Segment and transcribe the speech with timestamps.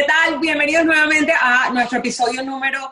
[0.00, 0.38] ¿Qué tal?
[0.38, 2.90] Bienvenidos nuevamente a nuestro episodio número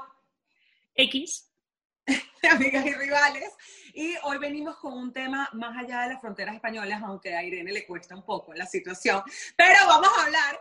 [0.95, 1.51] X
[2.07, 3.51] de Amigas y Rivales.
[3.95, 7.73] Y hoy venimos con un tema más allá de las fronteras españolas, aunque a Irene
[7.73, 9.23] le cuesta un poco la situación.
[9.57, 10.61] Pero vamos a hablar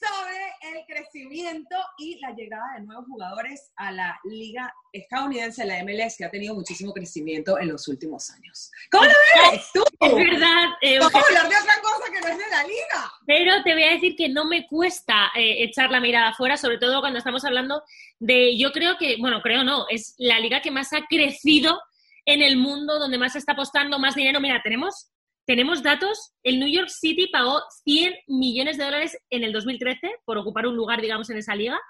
[0.00, 6.16] sobre el crecimiento y la llegada de nuevos jugadores a la liga estadounidense, la MLS,
[6.16, 8.70] que ha tenido muchísimo crecimiento en los últimos años.
[8.90, 9.82] ¿Cómo lo ves tú?
[10.00, 10.68] Es verdad.
[10.80, 13.12] Eh, hablar de otra cosa que no es de la liga.
[13.26, 16.78] Pero te voy a decir que no me cuesta eh, echar la mirada afuera, sobre
[16.78, 17.82] todo cuando estamos hablando
[18.18, 21.80] de, yo creo que, bueno, creo no, es la liga que más ha crecido
[22.24, 24.40] en el mundo, donde más se está apostando más dinero.
[24.40, 25.10] Mira, tenemos
[25.48, 30.36] tenemos datos, el New York City pagó 100 millones de dólares en el 2013 por
[30.36, 31.80] ocupar un lugar, digamos, en esa liga,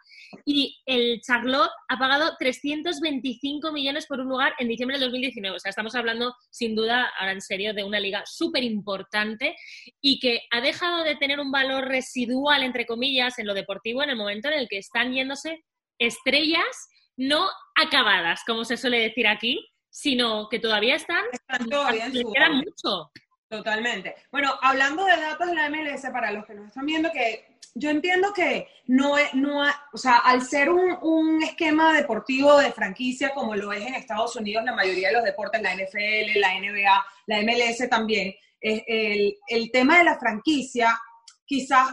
[0.45, 5.57] y el Charlotte ha pagado 325 millones por un lugar en diciembre del 2019.
[5.57, 9.57] O sea, estamos hablando, sin duda, ahora en serio, de una liga súper importante
[10.01, 14.11] y que ha dejado de tener un valor residual, entre comillas, en lo deportivo en
[14.11, 15.65] el momento en el que están yéndose
[15.99, 21.25] estrellas no acabadas, como se suele decir aquí, sino que todavía están...
[21.33, 23.11] Están todavía en su quedan mucho.
[23.49, 24.15] Totalmente.
[24.31, 27.89] Bueno, hablando de datos de la MLS, para los que nos están viendo, que yo
[27.89, 33.33] entiendo que no es, no, o sea, al ser un, un, esquema deportivo de franquicia
[33.33, 37.07] como lo es en Estados Unidos, la mayoría de los deportes, la NFL, la NBA,
[37.27, 40.99] la MLS también, el, el tema de la franquicia
[41.47, 41.93] quizás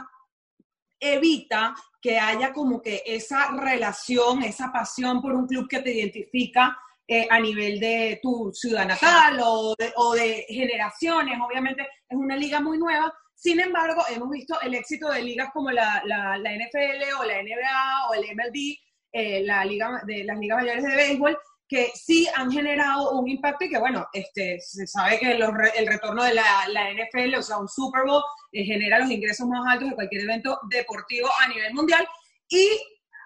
[0.99, 6.77] evita que haya como que esa relación, esa pasión por un club que te identifica
[7.07, 11.37] eh, a nivel de tu ciudad natal o de, o de, generaciones.
[11.39, 13.13] Obviamente es una liga muy nueva.
[13.35, 17.43] Sin embargo, hemos visto el éxito de ligas como la, la, la NFL o la
[17.43, 18.75] NBA o el MLB,
[19.11, 23.65] eh, la liga de las ligas mayores de béisbol, que sí han generado un impacto
[23.65, 27.43] y que, bueno, este, se sabe que los, el retorno de la, la, NFL, o
[27.43, 31.47] sea, un Super Bowl, eh, genera los ingresos más altos de cualquier evento deportivo a
[31.47, 32.07] nivel mundial.
[32.49, 32.67] Y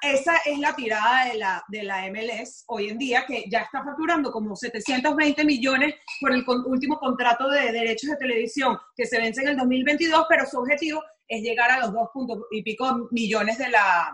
[0.02, 3.84] esa es la tirada de la, de la MLS hoy en día, que ya está
[3.84, 9.42] facturando como 720 millones por el último contrato de derechos de televisión que se vence
[9.42, 13.58] en el 2022, pero su objetivo es llegar a los dos puntos y pico millones
[13.58, 14.12] de la,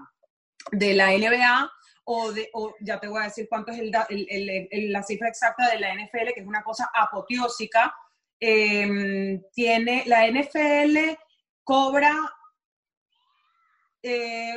[0.71, 1.71] de la NBA.
[2.07, 5.79] O, de, o ya te voy a decir cuánto es el, la cifra exacta de
[5.79, 7.95] la NFL, que es una cosa apoteósica.
[8.39, 11.17] Eh, tiene la NFL
[11.63, 12.13] cobra
[14.03, 14.53] eh,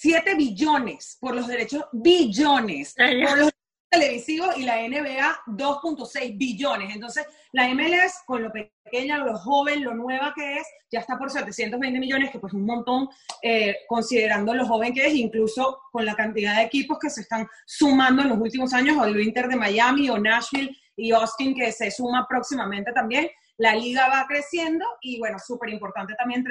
[0.00, 3.50] 7 billones por los derechos, billones por los
[3.90, 6.94] televisivos y la NBA 2.6 billones.
[6.94, 11.32] Entonces, la MLS, con lo pequeña, lo joven, lo nueva que es, ya está por
[11.32, 13.08] 720 millones, que pues un montón,
[13.42, 17.48] eh, considerando lo joven que es, incluso con la cantidad de equipos que se están
[17.66, 21.72] sumando en los últimos años, o el Inter de Miami, o Nashville y Austin, que
[21.72, 23.28] se suma próximamente también.
[23.56, 26.44] La liga va creciendo y, bueno, súper importante también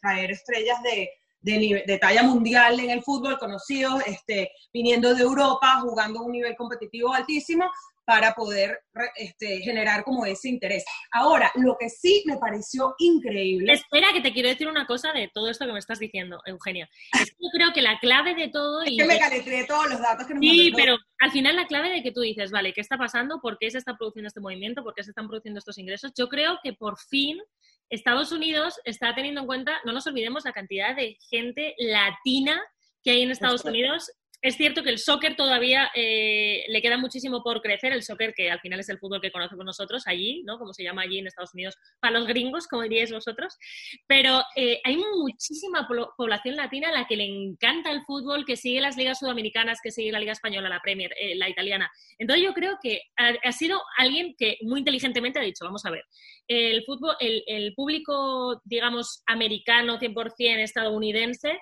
[0.00, 1.10] traer estrellas de
[1.40, 6.32] de, de, talla mundial en el fútbol, conocidos, este, viniendo de Europa, jugando a un
[6.32, 7.70] nivel competitivo altísimo,
[8.08, 8.80] para poder
[9.16, 10.82] este, generar como ese interés.
[11.12, 13.74] Ahora, lo que sí me pareció increíble...
[13.74, 16.88] Espera, que te quiero decir una cosa de todo esto que me estás diciendo, Eugenia.
[17.12, 18.80] Es que yo creo que la clave de todo...
[18.80, 21.66] Es y que me caletré todos los datos que nos Sí, pero al final la
[21.66, 23.42] clave de que tú dices, vale, ¿qué está pasando?
[23.42, 24.82] ¿Por qué se está produciendo este movimiento?
[24.82, 26.10] ¿Por qué se están produciendo estos ingresos?
[26.16, 27.38] Yo creo que por fin
[27.90, 32.60] Estados Unidos está teniendo en cuenta, no nos olvidemos la cantidad de gente latina
[33.02, 34.10] que hay en Estados Unidos
[34.40, 38.50] es cierto que el soccer todavía eh, le queda muchísimo por crecer, el soccer que
[38.50, 40.58] al final es el fútbol que conocemos nosotros allí, ¿no?
[40.58, 43.56] Como se llama allí en Estados Unidos, para los gringos, como diríais vosotros,
[44.06, 48.80] pero eh, hay muchísima población latina a la que le encanta el fútbol, que sigue
[48.80, 51.90] las ligas sudamericanas, que sigue la liga española, la Premier, eh, la italiana.
[52.18, 55.90] Entonces yo creo que ha, ha, sido alguien que muy inteligentemente ha dicho, vamos a
[55.90, 56.04] ver,
[56.46, 61.58] el fútbol, el, el público, digamos, americano 100% estadounidense,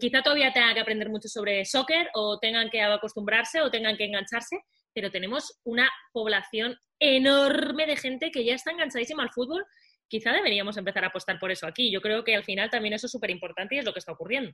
[0.00, 4.04] quizá todavía tengan que aprender mucho sobre soccer o tengan que acostumbrarse o tengan que
[4.04, 4.60] engancharse,
[4.92, 9.64] pero tenemos una población enorme de gente que ya está enganchadísima al fútbol.
[10.08, 11.90] Quizá deberíamos empezar a apostar por eso aquí.
[11.90, 14.12] Yo creo que al final también eso es súper importante y es lo que está
[14.12, 14.52] ocurriendo.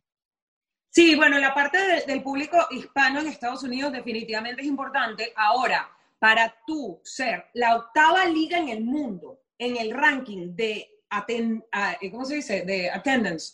[0.90, 5.32] Sí, bueno, la parte de, del público hispano en Estados Unidos definitivamente es importante.
[5.36, 11.64] Ahora, para tú ser la octava liga en el mundo en el ranking de, aten,
[12.10, 12.62] ¿cómo se dice?
[12.62, 13.52] De attendance.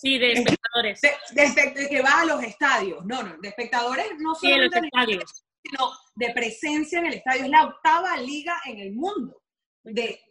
[0.00, 1.00] Sí, de espectadores.
[1.02, 3.04] De, de, de, que va a los estadios.
[3.04, 5.44] No, no, de espectadores no solo sí, los estadios.
[5.62, 7.44] sino de presencia en el estadio.
[7.44, 9.42] Es la octava liga en el mundo.
[9.84, 10.22] De,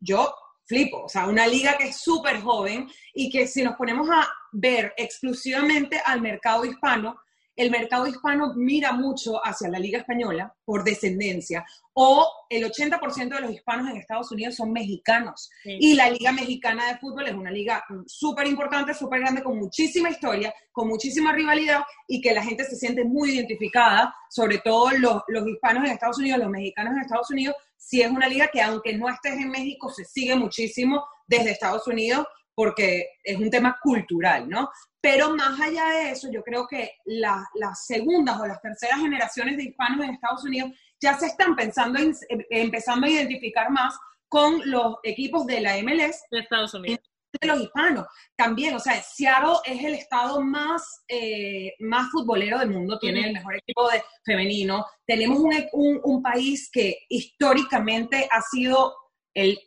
[0.00, 4.08] yo flipo, o sea, una liga que es súper joven y que si nos ponemos
[4.08, 7.20] a ver exclusivamente al mercado hispano,
[7.56, 11.64] el mercado hispano mira mucho hacia la Liga Española por descendencia,
[11.94, 15.50] o el 80% de los hispanos en Estados Unidos son mexicanos.
[15.64, 20.08] Y la Liga Mexicana de Fútbol es una liga súper importante, súper grande, con muchísima
[20.08, 25.22] historia, con muchísima rivalidad y que la gente se siente muy identificada, sobre todo los,
[25.28, 28.62] los hispanos en Estados Unidos, los mexicanos en Estados Unidos, si es una liga que
[28.62, 33.78] aunque no estés en México, se sigue muchísimo desde Estados Unidos porque es un tema
[33.82, 34.70] cultural, ¿no?
[35.00, 39.64] Pero más allá de eso, yo creo que las segundas o las terceras generaciones de
[39.64, 40.70] hispanos en Estados Unidos
[41.00, 42.14] ya se están pensando en,
[42.50, 46.22] empezando a identificar más con los equipos de la MLS.
[46.30, 47.00] De Estados Unidos.
[47.40, 48.06] De los hispanos.
[48.36, 53.32] También, o sea, Seattle es el estado más, eh, más futbolero del mundo, tiene el
[53.32, 54.86] mejor equipo de, femenino.
[55.06, 55.38] Tenemos
[55.72, 58.94] un, un país que históricamente ha sido
[59.34, 59.58] el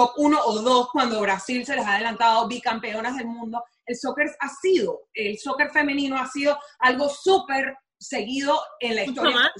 [0.00, 3.62] top uno o dos cuando Brasil se les ha adelantado bicampeonas del mundo.
[3.84, 9.52] El soccer ha sido, el soccer femenino ha sido algo súper seguido en la historia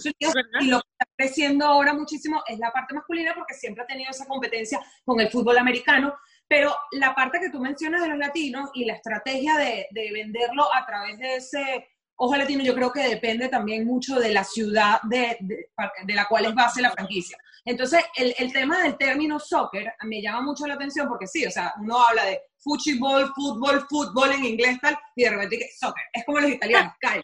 [0.60, 4.10] y lo que está creciendo ahora muchísimo es la parte masculina porque siempre ha tenido
[4.10, 6.14] esa competencia con el fútbol americano,
[6.48, 10.74] pero la parte que tú mencionas de los latinos y la estrategia de, de venderlo
[10.74, 11.86] a través de ese
[12.22, 16.44] ojo latino yo creo que depende también mucho de la ciudad de, de, la cual
[16.44, 17.38] es base la franquicia.
[17.64, 21.50] Entonces, el, el, tema del término soccer me llama mucho la atención porque sí, o
[21.50, 26.04] sea, uno habla de fútbol, fútbol, fútbol en inglés tal, y de repente que soccer,
[26.12, 27.22] es como los italianos, cae.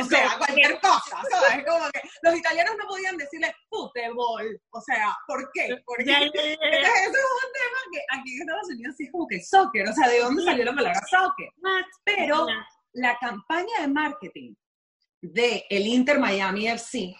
[0.00, 1.58] O sea, cualquier cosa, ¿sabes?
[1.58, 5.76] Es como que los italianos no podían decirle fútbol, o sea, ¿por qué?
[5.84, 9.40] Porque Entonces, eso es un tema que aquí en Estados Unidos sí es como que
[9.42, 11.48] soccer, o sea, ¿de dónde salió la palabra soccer?
[12.04, 12.46] Pero
[12.94, 14.54] la campaña de marketing
[15.20, 17.14] de el Inter Miami FC,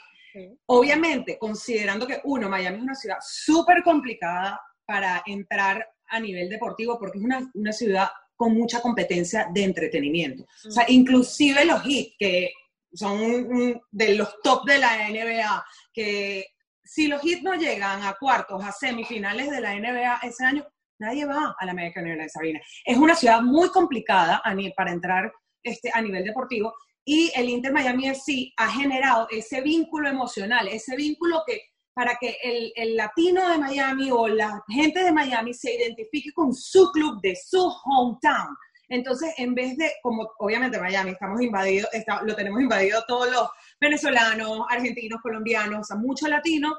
[0.66, 6.98] obviamente, considerando que uno, Miami es una ciudad súper complicada para entrar a nivel deportivo
[6.98, 10.44] porque es una, una ciudad con mucha competencia de entretenimiento.
[10.66, 12.52] O sea, inclusive los hits, que
[12.92, 16.46] son de los top de la NBA, que
[16.84, 20.66] si los hits no llegan a cuartos, a semifinales de la NBA ese año,
[20.98, 22.60] nadie va a la American Airlines Arena.
[22.84, 24.42] Es una ciudad muy complicada
[24.76, 26.74] para entrar este, a nivel deportivo
[27.04, 31.60] y el Inter Miami FC ha generado ese vínculo emocional, ese vínculo que
[31.94, 36.54] para que el, el, latino de Miami o la gente de Miami se identifique con
[36.54, 38.56] su club de su hometown.
[38.88, 41.90] Entonces, en vez de, como obviamente Miami estamos invadidos,
[42.24, 43.48] lo tenemos invadido todos los
[43.80, 46.74] venezolanos, argentinos, colombianos, o sea, mucho latino,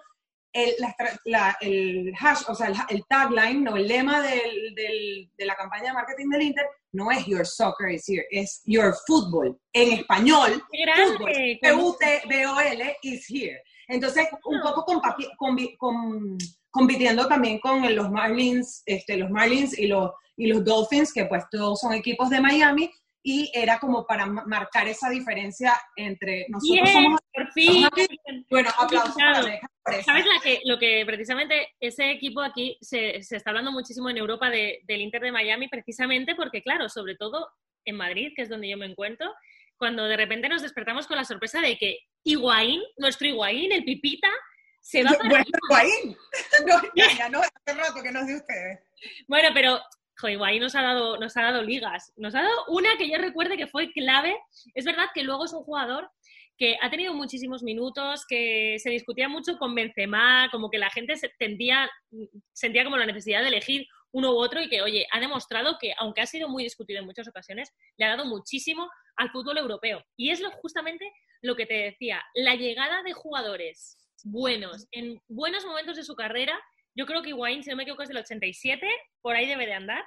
[0.53, 0.75] el,
[1.25, 5.85] la, el hash, o sea, el, tagline, no, el lema del, del, de la campaña
[5.85, 9.59] de marketing del Inter no es Your Soccer is here, es Your Football.
[9.73, 10.63] En español,
[11.61, 13.61] P-U-T-B-O-L is here.
[13.88, 14.85] Entonces, un poco
[16.69, 21.44] compitiendo también con los Marlins, este, los Marlins y los, y los Dolphins, que pues
[21.51, 22.91] todos son equipos de Miami,
[23.23, 27.88] y era como para marcar esa diferencia entre nosotros somos, por fin.
[28.50, 29.15] bueno aplausos
[30.06, 34.18] sabes la que, lo que precisamente ese equipo aquí se, se está hablando muchísimo en
[34.18, 37.50] Europa de, del Inter de Miami precisamente porque claro sobre todo
[37.85, 39.33] en Madrid que es donde yo me encuentro
[39.77, 44.30] cuando de repente nos despertamos con la sorpresa de que Higuaín nuestro Higuaín el Pipita
[44.80, 46.18] se va para Higuaín
[46.68, 48.79] no, ya, no hace rato que no es de ustedes
[49.27, 49.81] bueno pero
[50.29, 52.13] Higuaín nos ha, dado, nos ha dado ligas.
[52.15, 54.36] Nos ha dado una que yo recuerde que fue clave.
[54.74, 56.09] Es verdad que luego es un jugador
[56.57, 61.15] que ha tenido muchísimos minutos, que se discutía mucho con Benzema, como que la gente
[61.15, 65.77] se sentía como la necesidad de elegir uno u otro y que, oye, ha demostrado
[65.79, 69.57] que, aunque ha sido muy discutido en muchas ocasiones, le ha dado muchísimo al fútbol
[69.57, 70.03] europeo.
[70.15, 75.65] Y es lo, justamente lo que te decía, la llegada de jugadores buenos en buenos
[75.65, 76.57] momentos de su carrera
[76.95, 78.88] yo creo que Higuaín, si no me equivoco, es del 87,
[79.22, 80.03] por ahí debe de andar.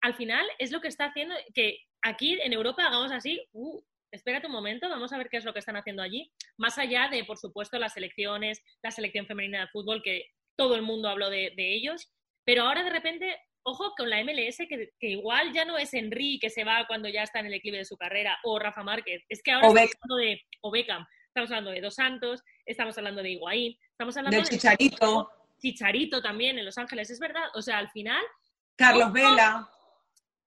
[0.00, 4.46] Al final es lo que está haciendo que aquí en Europa hagamos así, uh, espérate
[4.46, 6.32] un momento, vamos a ver qué es lo que están haciendo allí.
[6.56, 10.82] Más allá de, por supuesto, las selecciones, la selección femenina de fútbol, que todo el
[10.82, 12.12] mundo habló de, ellos.
[12.44, 16.50] Pero ahora de repente, ojo con la MLS, que, igual ya no es Henry que
[16.50, 19.24] se va cuando ya está en el equilibrio de su carrera, o Rafa Márquez.
[19.28, 23.30] Es que ahora estamos hablando de o estamos hablando de Dos Santos, estamos hablando de
[23.30, 25.30] Higuaín, estamos hablando de Chicharito.
[25.60, 27.44] Chicharito también en Los Ángeles, es verdad.
[27.54, 28.22] O sea, al final.
[28.76, 29.68] Carlos Vela.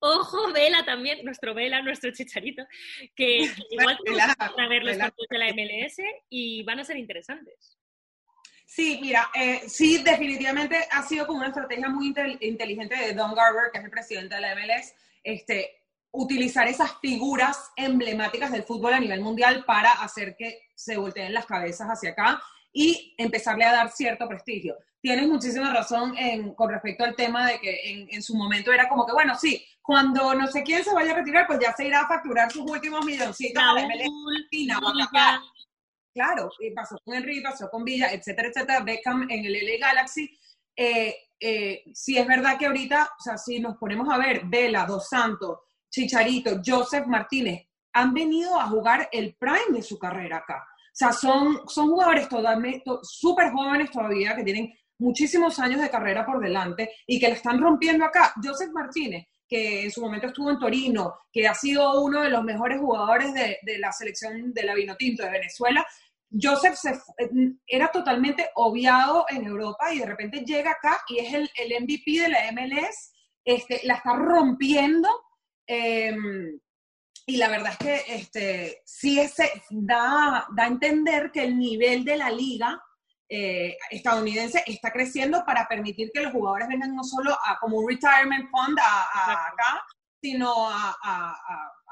[0.04, 2.64] Ojo, Vela también, nuestro Vela, nuestro Chicharito,
[3.16, 3.38] que
[3.70, 5.98] igual van a ver los partidos de la MLS
[6.30, 7.78] y van a ser interesantes.
[8.66, 13.70] Sí, mira, eh, sí, definitivamente ha sido como una estrategia muy inteligente de Don Garber,
[13.72, 15.82] que es el presidente de la MLS, este,
[16.12, 21.46] utilizar esas figuras emblemáticas del fútbol a nivel mundial para hacer que se volteen las
[21.46, 22.42] cabezas hacia acá
[22.74, 24.78] y empezarle a dar cierto prestigio.
[25.02, 26.16] Tienes muchísima razón
[26.56, 30.36] con respecto al tema de que en, su momento era como que, bueno, sí, cuando
[30.36, 33.04] no sé quién se vaya a retirar, pues ya se irá a facturar sus últimos
[33.04, 35.42] milloncitos la
[36.14, 40.30] Claro, y pasó con Henry, pasó con Villa, etcétera, etcétera, Beckham en el LA Galaxy.
[40.76, 44.86] Eh, eh, sí es verdad que ahorita, o sea, si nos ponemos a ver, Vela,
[44.86, 45.60] Dos Santos,
[45.90, 50.68] Chicharito, Joseph Martínez, han venido a jugar el prime de su carrera acá.
[50.92, 52.28] O sea, son, son jugadores
[53.04, 57.60] súper jóvenes todavía, que tienen muchísimos años de carrera por delante y que la están
[57.60, 58.34] rompiendo acá.
[58.44, 62.44] Joseph Martínez, que en su momento estuvo en Torino, que ha sido uno de los
[62.44, 65.86] mejores jugadores de, de la selección de la Vinotinto de Venezuela,
[66.40, 66.98] Joseph se,
[67.68, 72.22] era totalmente obviado en Europa y de repente llega acá y es el, el MVP
[72.22, 75.10] de la MLS, este, la está rompiendo.
[75.68, 76.60] Em,
[77.26, 82.04] y la verdad es que este, sí ese, da, da a entender que el nivel
[82.04, 82.82] de la liga
[83.30, 87.88] eh, estadounidense está creciendo para permitir que los jugadores vengan no solo a, como un
[87.88, 89.86] retirement fund a, acá,
[90.22, 90.98] sino a,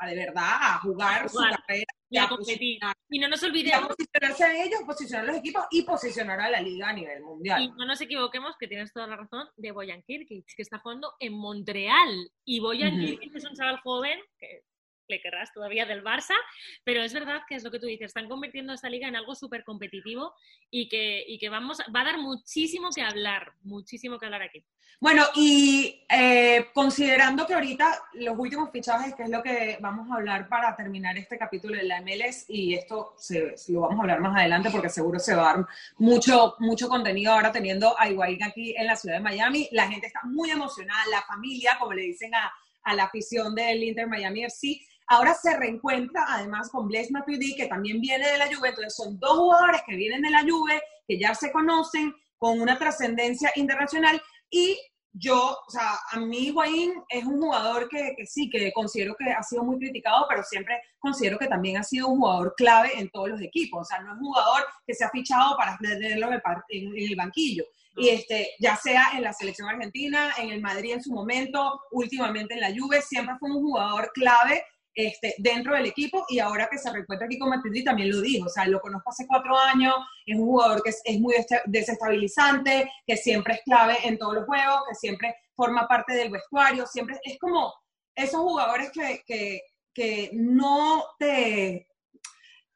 [0.06, 1.86] de verdad a jugar, su carrera.
[2.12, 2.80] Y a competir.
[3.10, 3.88] Y no nos olvidemos.
[3.96, 7.62] posicionarse a ellos, posicionar los equipos y posicionar a la liga a nivel mundial.
[7.62, 11.14] Y no nos equivoquemos, que tienes toda la razón, de Boyan Kirkic, que está jugando
[11.20, 12.32] en Montreal.
[12.44, 14.64] Y Boyan Kirkic es un chaval joven que
[15.10, 16.36] le querrás todavía del Barça,
[16.84, 19.36] pero es verdad que es lo que tú dices, están convirtiendo esta liga en algo
[19.36, 20.34] súper competitivo
[20.70, 24.64] y que, y que vamos, va a dar muchísimo que hablar, muchísimo que hablar aquí.
[25.02, 30.16] Bueno, y eh, considerando que ahorita los últimos fichajes, que es lo que vamos a
[30.16, 34.20] hablar para terminar este capítulo de la MLS, y esto se, lo vamos a hablar
[34.20, 35.66] más adelante porque seguro se va a dar
[35.98, 39.70] mucho, mucho contenido ahora teniendo a Higuaín aquí en la ciudad de Miami.
[39.72, 42.52] La gente está muy emocionada, la familia, como le dicen a,
[42.84, 47.66] a la afición del Inter Miami FC, Ahora se reencuentra además con Blaise Matuidi, que
[47.66, 48.70] también viene de la Juve.
[48.70, 52.78] Entonces son dos jugadores que vienen de la Juve, que ya se conocen, con una
[52.78, 54.22] trascendencia internacional.
[54.52, 54.78] Y
[55.12, 59.42] yo, o sea, a mí Higuaín es un jugador que, sí, que considero que ha
[59.42, 63.30] sido muy criticado, pero siempre considero que también ha sido un jugador clave en todos
[63.30, 63.82] los equipos.
[63.82, 67.66] O sea, no es un jugador que se ha fichado para tenerlo en el banquillo.
[67.96, 72.54] Y este, ya sea en la selección argentina, en el Madrid en su momento, últimamente
[72.54, 74.64] en la Juve, siempre fue un jugador clave
[74.94, 78.48] este, dentro del equipo y ahora que se reencuentra aquí con Matuidi también lo dijo,
[78.48, 83.18] o sea, lo conozco hace cuatro años, es un jugador que es, muy desestabilizante, que
[83.18, 87.38] siempre es clave en todos los juegos, que siempre forma parte del vestuario, siempre es
[87.40, 87.74] como
[88.16, 89.62] esos jugadores que, que,
[89.94, 91.88] que no te,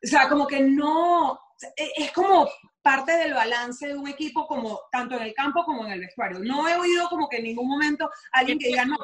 [0.04, 1.40] o sea, como que no,
[1.76, 2.50] es como
[2.84, 6.40] parte del balance de un equipo como tanto en el campo como en el vestuario.
[6.40, 8.98] No he oído como que en ningún momento alguien que diga, no,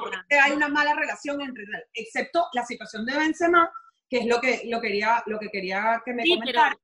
[0.43, 3.71] hay una mala relación entre, excepto la situación de Benzema,
[4.09, 6.77] que es lo que, lo quería, lo que quería que me sí, comentara.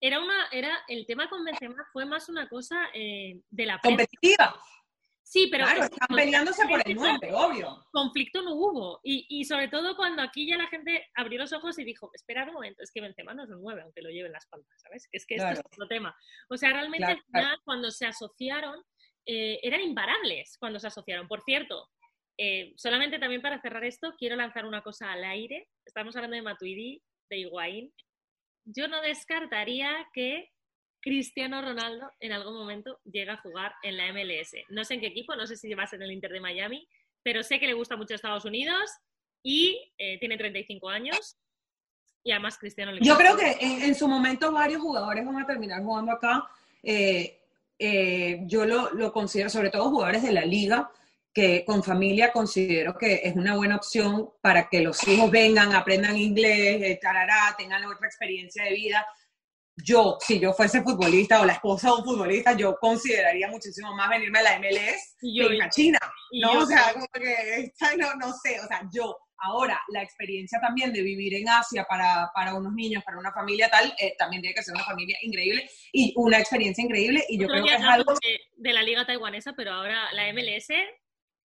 [0.00, 4.60] Era una, era, el tema con Benzema fue más una cosa eh, de la competitiva.
[5.32, 5.64] Sí, pero...
[5.64, 7.82] Claro, están peleándose por el 9, obvio.
[7.90, 9.00] Conflicto no hubo.
[9.02, 12.44] Y, y, sobre todo cuando aquí ya la gente abrió los ojos y dijo, espera
[12.44, 14.68] un momento, es que Benzema no es un 9, aunque lo lleve en la espalda,
[14.76, 15.08] ¿sabes?
[15.10, 16.14] Es que este es otro tema.
[16.50, 17.18] O sea, realmente
[17.64, 18.78] cuando se asociaron,
[19.24, 21.26] eh, eran imparables cuando se asociaron.
[21.26, 21.88] Por cierto,
[22.36, 25.66] eh, solamente también para cerrar esto, quiero lanzar una cosa al aire.
[25.86, 27.94] Estamos hablando de Matuidi, de Higuaín.
[28.66, 30.51] Yo no descartaría que
[31.02, 34.54] Cristiano Ronaldo en algún momento llega a jugar en la MLS.
[34.70, 36.40] No sé en qué equipo, no sé si va a ser en el Inter de
[36.40, 36.88] Miami,
[37.24, 38.88] pero sé que le gusta mucho Estados Unidos
[39.42, 41.36] y eh, tiene 35 años.
[42.22, 45.82] Y además Cristiano le Yo creo que en, su momento varios jugadores van a terminar
[45.82, 46.48] jugando acá.
[46.84, 47.40] Eh,
[47.80, 50.88] eh, yo lo, lo, considero, sobre todo jugadores de la liga,
[51.34, 56.16] que con familia considero que es una buena opción para que los hijos vengan, aprendan
[56.16, 59.04] inglés, tarará, tengan otra experiencia de vida
[59.76, 64.10] yo, si yo fuese futbolista o la esposa de un futbolista, yo consideraría muchísimo más
[64.10, 65.98] venirme a la MLS que ir a China.
[66.32, 66.60] ¿no?
[66.60, 71.02] o sea, como que, no, no sé, o sea, yo, ahora, la experiencia también de
[71.02, 74.62] vivir en Asia para, para unos niños, para una familia tal, eh, también tiene que
[74.62, 77.24] ser una familia increíble y una experiencia increíble.
[77.28, 78.14] Y yo creo que es algo.
[78.14, 80.68] De, de, la liga taiwanesa, pero ahora la MLS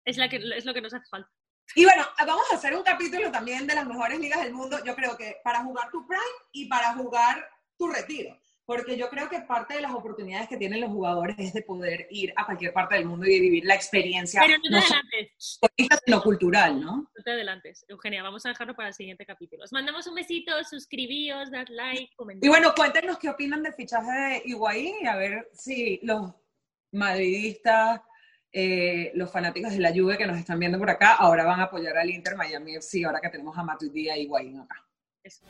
[0.06, 1.30] es, la que, es lo que nos hace falta.
[1.76, 4.80] Y bueno, vamos a hacer un capítulo también de las mejores ligas del mundo.
[4.86, 7.46] Yo creo que para jugar tu Prime y para jugar
[7.78, 8.38] tu retiro.
[8.68, 12.06] Porque yo creo que parte de las oportunidades que tienen los jugadores es de poder
[12.12, 14.42] ir a cualquier parte del mundo y vivir la experiencia.
[14.46, 15.60] Pero no te adelantes.
[16.06, 16.98] Sino cultural, ¿no?
[16.98, 17.86] No te adelantes.
[17.88, 19.64] Eugenia, vamos a dejarlo para el siguiente capítulo.
[19.64, 22.46] Os mandamos un besito, suscribíos, dad like, comentad.
[22.46, 26.34] Y bueno, cuéntenos qué opinan del fichaje de Higuaín y a ver si los
[26.92, 28.02] madridistas,
[28.52, 31.64] eh, los fanáticos de la Juve que nos están viendo por acá, ahora van a
[31.64, 34.86] apoyar al Inter Miami FC, ahora que tenemos a Matuidi y a Higuaín acá.
[35.24, 35.46] Eso.